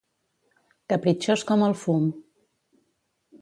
[0.93, 2.09] Capritxós com el fum.